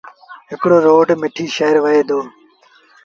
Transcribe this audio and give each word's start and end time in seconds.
هڪڙوروڊ 0.51 1.07
مٺيٚ 1.21 1.53
شآهر 1.55 1.75
وهي 1.83 2.01
دو۔ 2.09 2.19